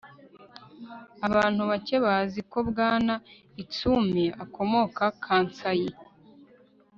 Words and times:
Abantu 1.27 1.61
bake 1.69 1.95
bazi 2.05 2.39
ko 2.51 2.57
Bwana 2.69 3.13
Itsumi 3.63 4.23
akomoka 4.43 5.03
Kansai 5.23 5.87